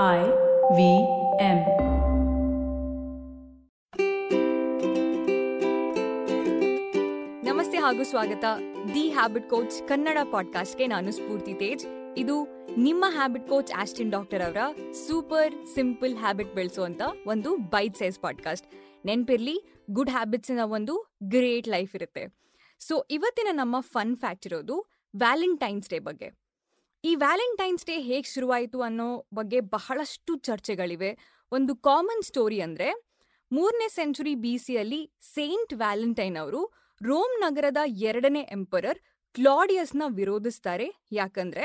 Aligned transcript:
V 0.00 0.04
M. 0.04 1.58
ನಮಸ್ತೆ 7.44 7.78
ಹಾಗೂ 7.78 8.04
ಸ್ವಾಗತ. 8.04 8.44
ದಿ 8.94 9.10
ಹ್ಯಾಬಿಟ್ 9.10 9.50
ಕೋಚ್ 9.50 9.88
ಕನ್ನಡ 9.88 10.18
ಪಾಡ್ಕಾಸ್ಟ್ಗೆ 10.32 10.86
ನಾನು 10.86 11.12
ಸ್ಫೂರ್ತಿ 11.12 11.54
ತೇಜ್. 11.54 11.86
ಇದು 12.16 12.66
ನಿಮ್ಮ 12.76 13.04
ಹ್ಯಾಬಿಟ್ 13.08 13.48
ಕೋಚ್ 13.48 13.72
ಆಸ್ಟಿನ್ 13.76 14.10
ಡಾಕ್ಟರ್ 14.10 14.42
ಅವರ 14.42 14.56
ಸೂಪರ್ 14.92 15.66
ಸಿಂಪಲ್ 15.74 16.16
ಹ್ಯಾಬಿಟ್ 16.16 16.54
ಬೆಳೆಸುವಂತ 16.54 17.02
ಒಂದು 17.26 17.56
ಬೈಟ್ 17.56 17.96
ಸೈಜ್ 17.96 18.18
ಪಾಡ್ಕಾಸ್ಟ್ 18.18 18.66
ನೆನ್ಪಿರ್ಲಿ 19.06 19.84
ಗುಡ್ 19.90 20.10
ಹ್ಯಾಬಿಟ್ಸ್ 20.10 20.50
ಒಂದು 20.64 21.14
ಗ್ರೇಟ್ 21.22 21.68
ಲೈಫ್ 21.68 21.94
ಇರುತ್ತೆ. 21.94 22.26
ಸೊ 22.78 23.06
ಇವತ್ತಿನ 23.10 23.48
ನಮ್ಮ 23.52 23.76
ಫನ್ 23.80 24.16
ಫ್ಯಾಕ್ಟ್ 24.16 24.46
ಇರೋದು 24.46 24.84
ವ್ಯಾಲೆಂಟೈನ್ಸ್ 25.14 25.90
ಡೇ 25.90 25.98
ಬಗ್ಗೆ. 25.98 26.42
ಈ 27.04 27.14
ವ್ಯಾಲೆಂಟೈನ್ಸ್ 27.14 27.86
ಡೇ 27.86 28.00
ಹೇಗೆ 28.00 28.22
ಶುರುವಾಯಿತು 28.22 28.82
ಅನ್ನೋ 28.82 29.26
ಬಗ್ಗೆ 29.34 29.60
ಬಹಳಷ್ಟು 29.60 30.36
ಚರ್ಚೆಗಳಿವೆ. 30.36 31.18
ಒಂದು 31.52 31.76
ಕಾಮನ್ 31.76 32.22
ಸ್ಟೋರಿ 32.22 32.60
ಅಂದ್ರೆ 32.60 32.88
ಮೂರನೇ 33.52 33.88
ಸೆಂಚುರಿ 33.88 34.34
ಬಿ 34.34 34.58
ಸಿಯಲ್ಲಿ 34.58 35.12
ಸೇಂಟ್ 35.20 35.74
ವ್ಯಾಲೆಂಟೈನ್ 35.74 36.36
ಅವರು 36.36 36.72
ರೋಮ್ 37.02 37.40
ನಗರದ 37.40 37.76
ಎರಡನೇ 37.86 38.40
ಎಂಪರರ್ 38.40 38.98
ಕ್ಲಾಡಿಯಸ್ನ 39.34 40.02
ವಿರೋಧಿಸ್ತಾರೆ. 40.08 41.04
ಯಾಕಂದ್ರೆ 41.12 41.64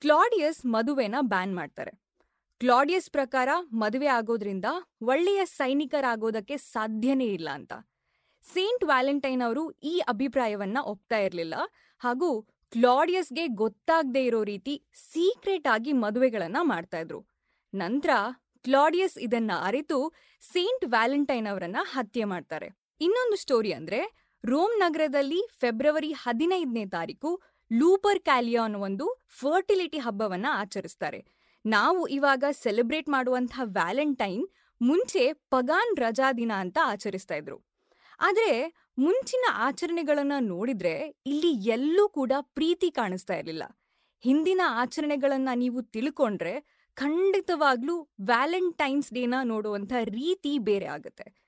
ಕ್ಲಾಡಿಯಸ್ 0.00 0.66
ಮದುವೆನ 0.66 1.14
ಬ್ಯಾನ್ 1.20 1.54
ಮಾಡ್ತಾರೆ. 1.54 1.92
ಕ್ಲಾಡಿಯಸ್ 2.60 3.10
ಪ್ರಕಾರ 3.10 3.48
ಮದುವೆ 3.72 4.06
ಆಗೋದ್ರಿಂದ 4.06 4.64
ಒಳ್ಳೆಯ 5.02 5.44
ಸೈನಿಕರಾಗೋದಕ್ಕೆ 5.44 6.56
ಸಾಧ್ಯನೇ 6.56 7.24
ಇಲ್ಲ 7.24 7.48
ಅಂತ. 7.48 7.72
ಸೇಂಟ್ 8.44 8.84
ವ್ಯಾಲೆಂಟೈನ್ 8.84 9.42
ಅವರು 9.42 9.70
ಈ 9.70 9.98
ಅಭಿಪ್ರಾಯವನ್ನ 9.98 10.78
ಒಪ್ತಾ 10.84 11.16
ಇರಲಿಲ್ಲ. 11.16 11.54
ಹಾಗೂ 11.98 12.48
ಕ್ಲಾಡಿಯಸ್ಗೆ 12.72 13.46
ಗೊತ್ತಾಗದೇ 13.46 14.24
ಇರೋ 14.24 14.44
ರೀತಿ 14.44 14.82
ಸೀಕ್ರೆಟ್ 14.94 15.66
ಆಗಿ 15.66 15.92
ಮದುವೆಗಳನ್ನ 15.92 16.56
ಮಾಡ್ತಾ 16.60 16.98
ಇದ್ರು. 16.98 17.26
ನಂತರ 17.74 18.10
ಕ್ಲಾಡಿಯಸ್ 18.62 19.18
ಇದನ್ನ 19.18 19.50
ಅರಿತು 19.62 20.12
ಸೇಂಟ್ 20.40 20.84
ವ್ಯಾಲೆಂಟೈನ್ 20.84 21.46
ಅವರನ್ನ 21.46 21.76
ಹತ್ಯೆ 21.82 22.24
ಮಾಡ್ತಾರೆ. 22.24 22.68
ಇನ್ನೊಂದು 23.00 23.36
ಸ್ಟೋರಿ 23.36 23.72
ಅಂದ್ರೆ 23.72 24.00
ರೋಮ್ 24.44 24.78
ನಗರದಲ್ಲಿ 24.78 25.48
ಫೆಬ್ರವರಿ 25.60 26.12
ಹದಿನೈದನೇ 26.12 26.86
ತಾರೀಕು 26.86 27.42
ಲೂಪರ್ 27.72 28.20
ಕ್ಯಾಲಿಯಾನ್ 28.20 28.76
ಒಂದು 28.76 29.22
ಫರ್ಟಿಲಿಟಿ 29.28 29.98
ಹಬ್ಬವನ್ನ 29.98 30.46
ಆಚರಿಸ್ತಾರೆ. 30.50 31.26
ನಾವು 31.66 32.06
ಇವಾಗ 32.06 32.44
ಸೆಲೆಬ್ರೇಟ್ 32.50 33.08
ಮಾಡುವಂತಹ 33.08 33.60
ವ್ಯಾಲೆಂಟೈನ್ 33.64 34.48
ಮುಂಚೆ 34.82 35.32
ಪಗಾನ್ 35.32 35.96
ರಜಾ 35.96 36.32
ದಿನ 36.32 36.52
ಅಂತ 36.56 36.78
ಆಚರಿಸ್ತಾ 36.84 37.34
ಇದ್ರು. 37.34 37.58
ಆದ್ರೆ 38.20 38.81
ಮುಂಚಿನ 38.98 39.44
ಆಚರಣೆಗಳನ್ನ 39.52 40.32
ನೋಡಿದ್ರೆ 40.40 41.22
ಇಲ್ಲಿ 41.26 41.52
ಎಲ್ಲೂ 41.70 42.08
ಕೂಡ 42.08 42.32
ಪ್ರೀತಿ 42.40 42.90
ಕಾಣಿಸ್ತಾ 42.90 43.34
ಇರಲಿಲ್ಲ. 43.34 43.62
ಹಿಂದಿನ 44.20 44.60
ಆಚರಣೆಗಳನ್ನ 44.66 45.48
ನೀವು 45.54 45.82
ತಿಳ್ಕೊಂಡ್ರೆ 45.82 46.84
ಖಂಡಿತವಾಗ್ಲೂ 46.94 48.08
ವ್ಯಾಲೆಂಟೈನ್ಸ್ 48.20 49.12
ಡೇನ 49.12 49.34
ನೋಡುವಂಥ 49.42 49.92
ರೀತಿ 49.92 50.58
ಬೇರೆ 50.58 50.86
ಆಗುತ್ತೆ. 50.86 51.42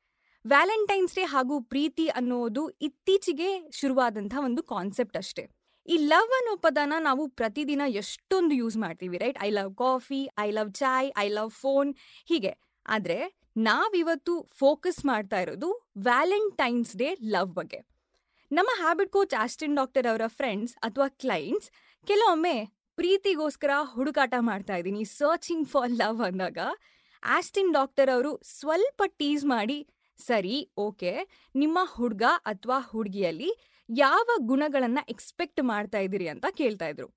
ವ್ಯಾಲೆಂಟೈನ್ಸ್ 0.47 1.14
ಡೇ 1.14 1.23
ಹಾಗೂ 1.23 1.61
ಪ್ರೀತಿ 1.61 2.09
ಅನ್ನೋದು 2.09 2.69
ಇತ್ತೀಚೆಗೆ 2.69 3.70
ಶುರುವಾದಂಥ 3.70 4.34
ಒಂದು 4.45 4.62
ಕಾನ್ಸೆಪ್ಟ್ 4.62 5.17
ಅಷ್ಟೇ. 5.17 5.48
ಈ 5.86 5.97
ಲವ್ 5.97 6.31
ಅನ್ನೋ 6.31 6.56
ಪದನ 6.56 6.92
ನಾವು 7.01 7.29
ಪ್ರತಿದಿನ 7.29 7.83
ಎಷ್ಟೊಂದು 7.86 8.55
ಯೂಸ್ 8.55 8.77
ಮಾಡ್ತೀವಿ, 8.77 9.19
right? 9.19 9.39
I 9.42 9.51
love 9.51 9.75
coffee, 9.75 10.29
I 10.39 10.51
love 10.51 10.73
chai, 10.73 11.12
I 11.19 11.29
love 11.29 11.51
phone 11.51 11.95
ಹೀಗೆ. 12.27 12.81
ಆದ್ರೆ 12.86 13.44
ನಾವಿವತ್ತು 13.57 14.35
ಫೋಕಸ್ 14.61 15.01
ಮಾಡ್ತಾ 15.05 15.41
ಇರೋದು 15.45 15.69
ವ್ಯಾಲೆಂಟೈನ್ಸ್ 16.07 16.95
ಡೇ 17.01 17.09
ಲವ್ 17.35 17.53
ಬಗ್ಗೆ. 17.59 17.81
ನಮ್ಮ 18.51 18.71
ಹ್ಯಾಬಿಟ್ 18.81 19.13
ಕೋಚ್ 19.17 19.35
ಆಸ್ಟಿನ್ 19.43 19.77
ಡಾಕ್ಟರ್ 19.81 20.07
ಅವರ 20.13 20.25
ಫ್ರೆಂಡ್ಸ್ 20.39 20.75
ಅಥವಾ 20.87 21.07
ಕ್ಲೈಂಟ್ಸ್ 21.23 21.69
ಕೆಲವೊಮ್ಮೆ 22.07 22.57
ಪ್ರೀತಿಗೋಸ್ಕರ 22.99 23.71
ಹುಡುಕಾಟ 23.93 24.35
ಮಾಡ್ತಾ 24.49 24.75
ಇದ್ದೀನಿ, 24.81 25.03
ಸರ್ಚಿಂಗ್ 25.19 25.69
ಫಾರ್ 25.73 25.93
ಲವ್ 26.01 26.21
ಅಂದಾಗ. 26.29 26.59
ಆಸ್ಟಿನ್ 27.23 27.71
ಡಾಕ್ಟರ್ 27.77 28.11
ಅವರು 28.15 28.33
ಸ್ವಲ್ಪ 28.59 29.03
ಟೀಸ್ 29.21 29.45
ಮಾಡಿ, 29.55 29.79
ಸರಿ, 30.19 30.57
ಓಕೆ, 30.87 31.13
ನಿಮ್ಮ 31.55 31.79
ಹುಡುಗ 31.95 32.25
ಅಥವಾ 32.53 32.79
ಹುಡುಗಿಯಲ್ಲಿ 32.91 33.51
ಯಾವ 33.89 34.27
ಗುಣಗಳನ್ನು 34.51 35.03
ಎಕ್ಸ್ಪೆಕ್ಟ್ 35.14 35.63
ಮಾಡ್ತಾ 35.70 35.98
ಇದ್ದೀರಿ 35.98 36.29
ಅಂತ 36.35 36.47
ಕೇಳ್ತಾ 36.61 36.89
ಇದ್ರು. 36.89 37.09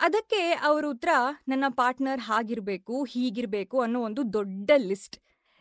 ಅದಕ್ಕೆ 0.00 0.40
ಅವ್ರ 0.68 0.84
ಉತ್ತರ 0.94 1.10
ನನ್ನ 1.48 1.64
ಪಾರ್ಟ್ನರ್ 1.80 2.22
ಹಾಗಿರಬೇಕು, 2.28 3.04
ಹೀಗಿರಬೇಕು 3.04 3.76
ಅನ್ನೋ 3.80 4.00
ಒಂದು 4.00 4.24
ದೊಡ್ಡ 4.32 4.70
ಲಿಸ್ಟ್ 4.90 5.16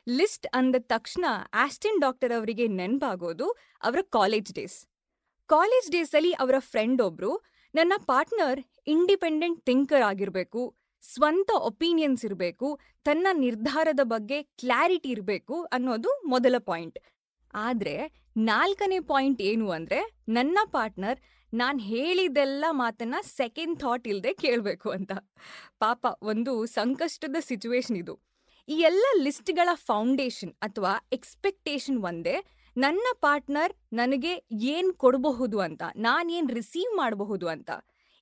ಲಿಸ್ಟ್ 0.10 0.48
ಅಂದ 0.54 0.76
ತಕ್ಷಣ 0.80 1.26
ಆಸ್ಟಿನ್ 1.54 2.02
ಡಾಕ್ಟರ್ 2.02 2.38
ಅವರಿಗೆ 2.38 2.68
ನೆನಪಾಗೋದು 2.68 3.50
ಅವರ 3.84 4.00
ಕಾಲೇಜ್ 4.10 4.54
ಡೇಸ್. 4.54 4.86
ಕಾಲೇಜ್ 5.48 5.92
ಡೇಸಲ್ಲಿ 5.92 6.32
ಅವರ 6.32 6.56
ಫ್ರೆಂಡ್ 6.60 7.02
ಒಬ್ರು, 7.02 7.44
ನನ್ನ 7.76 7.94
ಪಾರ್ಟ್ನರ್ 8.06 8.66
ಇಂಡಿಪೆಂಡೆಂಟ್ 8.88 9.66
ಥಿಂಕರ್ 9.66 10.02
ಆಗಿರಬೇಕು, 10.02 10.76
ಸ್ವಂತ 11.02 11.52
ಒಪಿನಿಯನ್ಸ್ 11.52 12.26
ಇರಬೇಕು, 12.26 12.80
ತನ್ನ 13.04 13.28
ನಿರ್ಧಾರದ 13.34 14.00
ಬಗ್ಗೆ 14.04 14.44
ಕ್ಲಾರಿಟಿ 14.44 15.10
ಇರಬೇಕು 15.10 15.64
ಅನ್ನೋದು 15.64 16.22
ಮೊದಲ 16.26 16.56
ಪಾಯಿಂಟ್. 16.58 17.00
ಆದ್ರೆ 17.54 18.26
ನಾಲ್ಕನೇ 18.38 19.00
ಪಾಯಿಂಟ್ 19.00 19.42
ಏನು 19.42 19.72
ಅಂದ್ರೆ, 19.72 20.22
ನನ್ನ 20.30 20.60
ಪಾರ್ಟ್ನರ್ 20.72 21.20
ನಾನು 21.54 21.80
ಹೇಳಿದೆಲ್ಲ 21.80 22.66
ಮಾತನ್ನ 22.70 23.16
ಸೆಕೆಂಡ್ 23.22 23.80
ಥಾಟ್ 23.80 24.08
ಇಲ್ಲದೆ 24.08 24.34
ಕೇಳಬೇಕು 24.34 24.90
ಅಂತ. 24.90 25.12
ಪಾಪ 25.80 26.08
ಒಂದು 26.22 26.66
ಸಂಕಷ್ಟದ 26.66 27.36
ಸಿಚುವೇಶನ್ 27.40 27.98
ಇದು. 27.98 28.35
ಈ 28.68 28.76
ಎಲ್ಲ 28.80 29.06
ಲಿಸ್ಟ್ಗಳ 29.18 29.70
ಫೌಂಡೇಶನ್ 29.74 30.54
ಅಥವಾ 30.62 31.08
ಎಕ್ಸ್ಪೆಕ್ಟೇಷನ್ 31.12 31.98
ಒಂದೇ. 32.04 32.38
ನನ್ನ 32.78 33.08
ಪಾರ್ಟ್ನರ್ 33.20 33.74
ನನಗೆ 33.94 34.32
ಏನು 34.52 34.94
ಕೊಡಬಹುದು 34.94 35.60
ಅಂತ 35.60 35.84
ನಾನೇನು 35.96 36.54
ರಿಸೀವ್ 36.54 36.98
ಮಾಡಬಹುದು 36.98 37.48
ಅಂತ. 37.48 37.70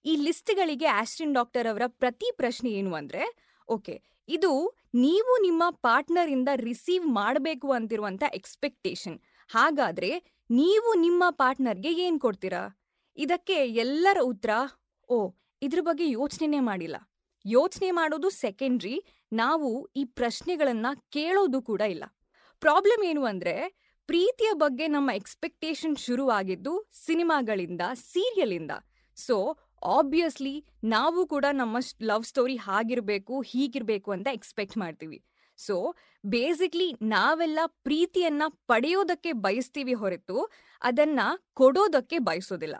ಈ 0.05 0.15
ಲಿಸ್ಟ್ಗಳಿಗೆ 0.15 0.85
ಆಸ್ಟಿನ್ 0.85 1.33
ಡಾಕ್ಟರ್ 1.33 1.67
ಅವರ 1.67 1.81
ಪ್ರತಿ 1.87 2.29
ಪ್ರಶ್ನೆ 2.37 2.69
ಏನು 2.69 2.93
ಅಂದರೆ, 2.93 3.23
ಓಕೆ, 3.67 3.95
ಇದು 4.29 4.51
ನೀವು 4.93 5.41
ನಿಮ್ಮ 5.41 5.63
ಪಾರ್ಟ್ನರ್ 5.69 6.29
ಇಂದ 6.29 6.49
ರಿಸೀವ್ 6.55 7.05
ಮಾಡಬೇಕು 7.07 7.71
ಅಂತಿರುವಂಥ 7.71 8.23
ಎಕ್ಸ್ಪೆಕ್ಟೇಷನ್ 8.33 9.17
ಹಾಗಾದ್ರೆ 9.49 10.11
ನೀವು 10.49 10.95
ನಿಮ್ಮ 10.95 11.23
ಪಾರ್ಟ್ನರ್ಗೆ 11.29 11.93
ಏನು 11.93 12.19
ಕೊಡ್ತೀರಾ? 12.19 12.63
ಇದಕ್ಕೆ 13.17 13.53
ಎಲ್ಲರ 13.53 14.17
ಉತ್ತರ, 14.21 14.49
ಓ, 15.09 15.31
ಇದ್ರ 15.61 15.79
ಬಗ್ಗೆ 15.81 16.09
ಯೋಚನೆನೇ 16.09 16.59
ಮಾಡಿಲ್ಲ. 16.59 16.95
ಯೋಚನೆ 17.45 17.91
ಮಾಡೋದು 17.91 18.29
ಸೆಕೆಂಡ್ರಿ 18.29 19.05
ನಾವು 19.33 19.89
ಈ 19.95 20.05
ಪ್ರಶ್ನೆಗಳನ್ನ 20.05 20.85
ಕೇಳೋದು 21.09 21.61
ಕೂಡ 21.61 21.81
ಇಲ್ಲ. 21.81 22.03
ಪ್ರಾಬ್ಲಮ್ 22.59 23.05
ಏನು 23.05 23.25
ಅಂದ್ರೆ, 23.25 23.83
ಪ್ರೀತಿಯ 24.07 24.49
ಬಗ್ಗೆ 24.53 24.87
ನಮ್ಮ 24.87 25.11
ಎಕ್ಸ್ಪೆಕ್ಟೇಷನ್ 25.11 25.97
ಶುರುವಾಗಿದ್ದು 25.97 26.89
ಸಿನಿಮಾಗಳಿಂದ 27.05 27.81
ಸೀರಿಯಲಿಂದ 27.93 28.71
ಸೊ 29.15 29.57
ಆಬ್ವಿಯಸ್ಲಿ 29.83 30.65
ನಾವು 30.83 31.27
ಕೂಡ 31.27 31.45
ನಮ್ಮ 31.51 31.77
ಲವ್ 32.01 32.23
ಸ್ಟೋರಿ 32.23 32.55
ಹಾಗಿರಬೇಕು, 32.55 33.41
ಹೀಗಿರಬೇಕು 33.41 34.11
ಅಂತ 34.11 34.27
ಎಕ್ಸ್ಪೆಕ್ಟ್ 34.33 34.77
ಮಾಡ್ತೀವಿ. 34.77 35.23
ಸೊ 35.57 35.95
ಬೇಸಿಕ್ಲಿ 36.25 36.93
ನಾವೆಲ್ಲ 37.01 37.59
ಪ್ರೀತಿಯನ್ನ 37.65 38.43
ಪಡೆಯೋದಕ್ಕೆ 38.47 39.31
ಬಯಸ್ತೀವಿ 39.31 39.93
ಹೊರತು 39.93 40.49
ಅದನ್ನ 40.81 41.19
ಕೊಡೋದಕ್ಕೆ 41.53 42.17
ಬಯಸೋದಿಲ್ಲ. 42.17 42.75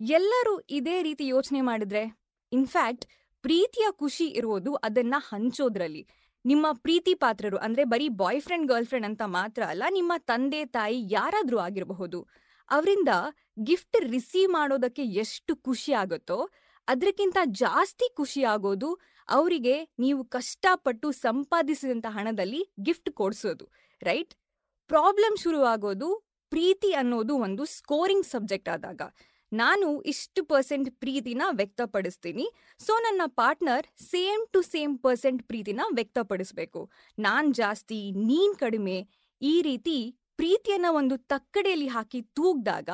ಎಲ್ಲರೂ 0.00 0.60
ಇದೇ 0.70 1.02
ರೀತಿ 1.02 1.26
ಯೋಚನೆ 1.26 1.60
ಮಾಡಿದ್ರೆ 1.60 2.18
ಇನ್ಫ್ಯಾಕ್ಟ್ 2.52 3.06
ಪ್ರೀತಿಯ 3.46 3.86
ಖುಷಿ 3.90 4.26
ಇರೋದು 4.38 4.74
ಅದನ್ನ 4.74 5.14
ಹಂಚೋದ್ರಲ್ಲಿ. 5.18 6.00
ನಿಮ್ಮ 6.44 6.66
ಪ್ರೀತಿ 6.72 7.14
ಪಾತ್ರರು 7.14 7.56
ಅಂದ್ರೆ 7.56 7.84
ಬರೀ 7.84 8.08
ಬಾಯ್ 8.08 8.40
ಫ್ರೆಂಡ್ 8.40 8.68
ಗರ್ಲ್ 8.68 8.86
ಫ್ರೆಂಡ್ 8.86 9.06
ಅಂತ 9.06 9.22
ಮಾತ್ರ 9.26 9.62
ಅಲ್ಲ, 9.68 9.84
ನಿಮ್ಮ 9.90 10.12
ತಂದೆ, 10.18 10.60
ತಾಯಿ 10.66 10.98
ಯಾರಾದ್ರೂ 11.10 11.58
ಆಗಿರಬಹುದು. 11.58 12.20
ಅವರಿಂದ 12.70 13.08
ಗಿಫ್ಟ್ 13.62 13.98
ರಿಸೀವ್ 14.04 14.50
ಮಾಡೋದಕ್ಕೆ 14.52 15.04
ಎಷ್ಟು 15.22 15.56
ಖುಷಿ 15.56 15.92
ಆಗುತ್ತೋ 15.92 16.38
ಅದಕ್ಕಿಂತ 16.88 17.38
ಜಾಸ್ತಿ 17.44 18.08
ಖುಷಿ 18.14 18.42
ಆಗೋದು 18.44 18.90
ಅವರಿಗೆ 19.28 19.76
ನೀವು 19.98 20.24
ಕಷ್ಟಪಟ್ಟು 20.24 21.12
ಸಂಪಾದಿಸಿದಂತ 21.12 22.06
ಹಣದಲ್ಲಿ 22.08 22.62
ಗಿಫ್ಟ್ 22.82 23.10
ಕೊಡಿಸೋದು 23.10 23.66
ರೈಟ್ 24.02 24.34
ಪ್ರಾಬ್ಲಮ್ 24.90 25.36
ಶುರುವಾಗೋದು 25.36 26.08
ಪ್ರೀತಿ 26.52 26.92
ಅನ್ನೋದು 26.92 27.36
ಒಂದು 27.36 27.64
ಸ್ಕೋರಿಂಗ್ 27.64 28.26
ಸಬ್ಜೆಕ್ಟ್ 28.26 28.68
ಆದಾಗ. 28.68 29.02
ನಾನು 29.52 30.02
ಇಷ್ಟು 30.02 30.44
ಪರ್ಸೆಂಟ್ 30.44 31.00
ಪ್ರೀತಿನ 31.00 31.42
ವ್ಯಕ್ತಪಡಿಸ್ತೀನಿ. 31.50 32.46
ಸೊ 32.78 32.92
ನನ್ನ 33.02 33.22
partner 33.26 33.86
same 34.00 34.52
to 34.52 34.62
same 34.62 34.98
percent 34.98 35.42
ಪ್ರೀತಿನ 35.42 35.80
ವ್ಯಕ್ತಪಡಿಸ್ಬೇಕು. 35.94 36.90
ನಾನು 37.18 37.52
ಜಾಸ್ತಿ, 37.52 38.12
ನೀನ್ 38.12 38.56
ಕಡಿಮೆ 38.56 39.08
ಈ 39.42 39.62
ರೀತಿ 39.62 40.18
ಪ್ರೀತಿಯನ್ನ 40.36 40.86
ಒಂದು 40.90 41.16
ತಕ್ಕಡೆಯಲ್ಲಿ 41.16 41.86
ಹಾಕಿ 41.86 42.22
ತೂಗ್ದಾಗ 42.22 42.90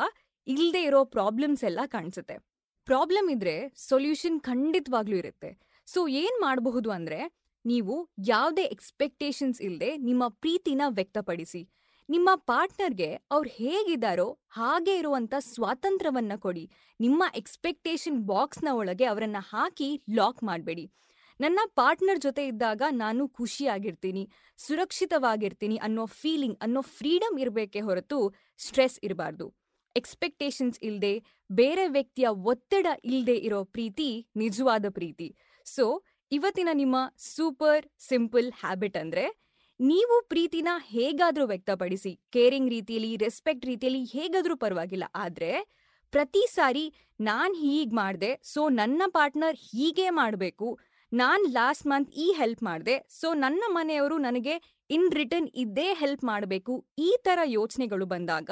ಇಲ್ಲದೆ 0.47 0.82
ಇರೋ 0.82 1.05
ಪ್ರಾಬ್ಲಮ್ಸ್ 1.05 1.65
ಎಲ್ಲ 1.65 1.81
ಕಾಣಿಸುತ್ತೆ. 1.87 2.37
ಪ್ರಾಬ್ಲಮ್ 2.85 3.31
ಇದ್ರೆ 3.31 3.69
ಸೊಲ್ಯೂಷನ್ 3.77 4.41
ಖಂಡಿತವಾಗ್ಲೂ 4.41 5.17
ಇರುತ್ತೆ. 5.17 5.50
ಸೊ 5.87 6.09
ಏನ್ 6.09 6.41
ಮಾಡಬಹುದು 6.41 6.91
ಅಂದ್ರೆ 6.91 7.49
ನೀವು 7.65 8.09
ಯಾವುದೇ 8.27 8.62
ಎಕ್ಸ್ಪೆಕ್ಟೇಷನ್ಸ್ 8.62 9.61
ಇಲ್ಲದೆ 9.61 9.97
ನಿಮ್ಮ 9.97 10.29
ಪ್ರೀತಿನ 10.29 10.82
ವ್ಯಕ್ತಪಡಿಸಿ. 10.88 11.69
ನಿಮ್ಮ 12.09 12.31
ಪಾರ್ಟ್ನರ್ಗೆ 12.35 13.15
ಅವ್ರು 13.31 13.51
ಹೇಗಿದ್ದಾರೋ 13.51 14.39
ಹಾಗೆ 14.51 14.97
ಇರುವಂಥ 14.97 15.35
ಸ್ವಾತಂತ್ರ್ಯವನ್ನ 15.39 16.33
ಕೊಡಿ. 16.37 16.71
ನಿಮ್ಮ 17.01 17.25
ಎಕ್ಸ್ಪೆಕ್ಟೇಷನ್ 17.35 18.25
ಬಾಕ್ಸ್ನ 18.25 18.69
ಒಳಗೆ 18.73 19.05
ಅವರನ್ನು 19.05 19.43
ಹಾಕಿ 19.51 20.03
ಲಾಕ್ 20.15 20.45
ಮಾಡಬೇಡಿ. 20.45 20.93
ನನ್ನ 21.41 21.61
ಪಾರ್ಟ್ನರ್ 21.67 22.21
ಜೊತೆ 22.21 22.47
ಇದ್ದಾಗ 22.47 22.83
ನಾನು 22.91 23.29
ಖುಷಿಯಾಗಿರ್ತೀನಿ, 23.29 24.31
ಸುರಕ್ಷಿತವಾಗಿರ್ತೀನಿ 24.57 25.77
ಅನ್ನೋ 25.77 26.07
ಫೀಲಿಂಗ್, 26.07 26.59
ಅನ್ನೋ 26.63 26.81
ಫ್ರೀಡಮ್ 26.81 27.39
ಇರಬೇಕೆ 27.39 27.81
ಹೊರತು 27.81 28.35
ಸ್ಟ್ರೆಸ್ 28.59 29.01
ಇರಬಾರ್ದು. 29.03 29.55
ಎಕ್ಸ್ಪೆಕ್ಟೇಷನ್ಸ್ 29.97 30.81
ಇಲ್ಲದೆ 30.83 31.23
ಬೇರೆ 31.53 31.89
ವ್ಯಕ್ತಿಯ 31.89 32.29
ಒತ್ತಡ 32.29 32.87
ಇಲ್ಲದೆ 33.05 33.37
ಇರೋ 33.37 33.65
ಪ್ರೀತಿ 33.65 34.27
ನಿಜವಾದ 34.37 34.85
ಪ್ರೀತಿ. 34.89 35.37
ಸೊ, 35.65 36.03
ಇವತ್ತಿನ 36.33 36.69
ನಿಮ್ಮ 36.73 36.97
ಸೂಪರ್ 37.19 37.87
ಸಿಂಪಲ್ 37.99 38.53
ಹ್ಯಾಬಿಟ್ 38.53 38.97
ಅಂದ್ರೆ 38.97 39.43
ನೀವು 39.81 40.29
ಪ್ರೀತಿನ 40.29 40.69
ಹೇಗಾದ್ರೂ 40.79 41.47
ವ್ಯಕ್ತಪಡಿಸಿ, 41.47 42.21
ಕೇರಿಂಗ್ 42.33 42.71
ರೀತಿಯಲ್ಲಿ, 42.71 43.17
ರೆಸ್ಪೆಕ್ಟ್ 43.17 43.67
ರೀತಿಯಲ್ಲಿ 43.67 44.05
ಹೇಗಾದ್ರೂ 44.05 44.57
ಪರವಾಗಿಲ್ಲ. 44.57 45.05
ಆದ್ರೆ, 45.15 45.73
ಪ್ರತಿ 46.11 46.47
ಸಾರಿ 46.51 46.95
ನಾನು 47.21 47.55
ಹೀಗೆ 47.55 47.97
ಮಾಡ್ದೆ, 47.97 48.41
ಸೊ 48.43 48.69
ನನ್ನ 48.69 49.03
ಪಾರ್ಟ್ನರ್ 49.07 49.57
ಹೀಗೆ 49.57 50.11
ಮಾಡಬೇಕು, 50.11 50.79
ನಾನು 51.13 51.45
ಲಾಸ್ಟ್ 51.45 51.87
ಮಂತ್ 51.87 52.11
ಈ 52.11 52.35
ಹೆಲ್ಪ್ 52.37 52.63
ಮಾಡಿದೆ, 52.63 53.07
ಸೊ 53.11 53.35
ನನ್ನ 53.35 53.63
ಮನೆಯವರು 53.69 54.19
ನನಗೆ 54.19 54.83
ಇನ್ 54.91 55.13
ರಿಟರ್ನ್ 55.13 55.49
ಇದೇ 55.55 55.95
ಹೆಲ್ಪ್ 55.95 56.25
ಮಾಡಬೇಕು, 56.25 56.87
ಈ 56.99 57.17
ಥರ 57.21 57.39
ಯೋಚನೆಗಳು 57.45 58.07
ಬಂದಾಗ 58.07 58.51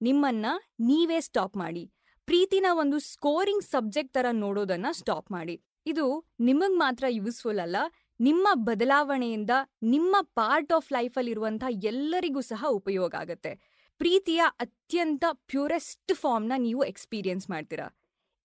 ನಿಮ್ಮನ್ನ 0.00 0.46
ನೀವೇ 0.80 1.20
ಸ್ಟಾಪ್ 1.20 1.56
ಮಾಡಿ. 1.56 1.90
ಪ್ರೀತಿನ 2.26 2.66
ಒಂದು 2.72 2.98
ಸ್ಕೋರಿಂಗ್ 2.98 3.62
ಸಬ್ಜೆಕ್ಟ್ 3.62 4.14
ಥರ 4.14 4.26
ನೋಡೋದನ್ನ 4.32 4.86
ಸ್ಟಾಪ್ 4.92 5.30
ಮಾಡಿ. 5.30 5.62
ಇದು 5.86 6.28
ನಿಮಗೆ 6.40 6.76
ಮಾತ್ರ 6.76 7.04
ಯೂಸ್ಫುಲ್ 7.08 7.58
ಅಲ್ಲ 7.58 7.76
ನಿಮ್ಮ 8.20 8.48
ಬದಲಾವಣೆಯಿಂದ 8.54 9.50
ನಿಮ್ಮ 9.82 10.16
ಪಾರ್ಟ್ 10.20 10.72
ಆಫ್ 10.72 10.92
ಲೈಫಲ್ಲಿ 10.92 11.30
ಇರುವಂತಹ 11.30 11.66
ಎಲ್ಲರಿಗೂ 11.84 12.40
ಸಹ 12.40 12.64
ಉಪಯೋಗ 12.68 13.14
ಆಗುತ್ತೆ. 13.14 13.54
ಪ್ರೀತಿಯ 13.98 14.42
ಅತ್ಯಂತ 14.60 15.24
ಪ್ಯೂರೆಸ್ಟ್ 15.32 16.14
ಫಾರ್ಮ್ನ 16.14 16.52
ನೀವು 16.56 16.84
ಎಕ್ಸ್ಪೀರಿಯನ್ಸ್ 16.84 17.50
ಮಾಡ್ತೀರಾ. 17.50 17.98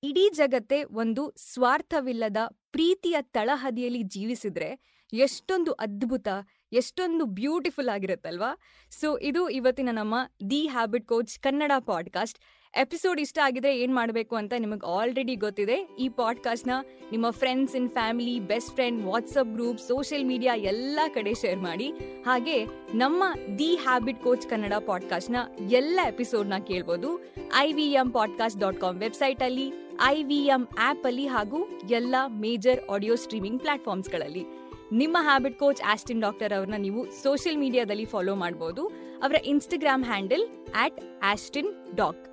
ಇಡೀ 0.04 0.30
ಜಗತ್ತೇ 0.30 0.84
ಒಂದು 0.84 1.34
ಸ್ವಾರ್ಥವಿಲ್ಲದ 1.38 2.38
ಪ್ರೀತಿಯ 2.72 3.18
ತಳಹದಿಯಲ್ಲಿ 3.22 4.04
ಜೀವಿಸಿದ್ರೆ 4.04 4.94
ಎಷ್ಟೊಂದು 5.14 5.72
ಅದ್ಭುತ, 5.72 6.28
ಎಷ್ಟೊಂದು 6.72 7.26
ಬ್ಯೂಟಿಫುಲ್ 7.26 7.90
ಆಗಿರುತ್ತಲ್ವಾ. 7.90 8.58
ಸೊ 8.90 9.18
ಇದು 9.18 9.50
ಇವತ್ತಿನ 9.50 9.90
ನಮ್ಮ 9.92 10.16
the 10.50 10.68
habit 10.68 11.08
coach 11.08 11.40
Kannada 11.40 11.72
podcast 11.86 12.40
episode 12.78 13.20
ಇಷ್ಟ 13.22 13.40
ಆಗಿದ್ರೆ 13.40 13.80
ಏನ್ 13.80 13.96
ಮಾಡಬೇಕು 13.96 14.36
ಅಂತ 14.36 14.54
ನಿಮಗೆ 14.60 14.92
ಆಲ್ರೆಡಿ 14.92 15.36
ಗೊತ್ತಿದೆ. 15.36 15.96
ಈ 16.00 16.10
ಪಾಡ್ಕಾಸ್ಟ್ನ 16.10 16.72
ನಿಮ್ಮ 17.12 17.30
friends 17.30 17.76
in 17.76 17.90
family 17.90 18.40
best 18.40 18.72
friend 18.72 19.06
WhatsApp 19.06 19.54
group 19.54 19.80
social 19.80 20.26
media 20.26 20.56
ಎಲ್ಲ 20.56 21.00
ಕಡೆ 21.14 21.34
ಶೇರ್ 21.34 21.60
ಮಾಡಿ. 21.60 21.88
ಹಾಗೆ 22.26 22.66
ನಮ್ಮ 22.94 23.24
ದಿ 23.60 23.76
ಹ್ಯಾಬಿಟ್ 23.76 24.24
ಕೋಚ್ 24.24 24.50
ಕನ್ನಡ 24.50 24.74
ಪಾಡ್ಕಾಸ್ಟ್ನ 24.74 25.36
ಎಲ್ಲ 25.72 26.00
ನ 26.44 26.54
ಕೇಳ್ಬೋದು. 26.68 27.34
I 27.58 27.74
V 27.74 27.92
M 27.92 28.12
podcast 28.12 28.60
dot 28.60 28.82
com 28.82 29.00
website 29.00 29.44
ಅಲ್ಲಿ 29.44 29.74
ಐ 30.06 30.24
ವಿ 30.24 30.36
ಎಂ 30.36 30.68
ಆಪ್ 30.80 31.06
ಅಲ್ಲಿ 31.06 31.28
ಹಾಗೂ 31.28 31.70
ಎಲ್ಲ 31.90 32.16
ಮೇಜರ್ 32.28 32.90
ಆಡಿಯೋ 32.90 33.16
ಸ್ಟ್ರೀಮಿಂಗ್ 33.16 33.62
ಪ್ಲಾಟ್ಫಾರ್ಮ್ಸ್ಗಳಲ್ಲಿ 33.62 34.46
ನಿಮ್ಮ 34.92 35.18
ಹ್ಯಾಬಿಟ್ 35.22 35.60
ಕೋಚ್ 35.60 35.82
ಆಸ್ಟಿನ್ 35.86 36.22
ಡಾಕ್ಟರ್ 36.22 36.54
ಅವ್ರನ್ನ 36.54 36.76
ನೀವು 36.78 37.12
ಸೋಷಿಯಲ್ 37.12 37.58
ಮೀಡಿಯಾದಲ್ಲಿ 37.58 38.06
ಫಾಲೋ 38.06 38.36
ಮಾಡಬಹುದು 38.36 38.88
ಅವರ 39.24 39.36
Instagram 39.46 40.04
handle 40.06 40.48
at 40.76 41.00
Austin 41.24 41.96
doc 41.96 42.33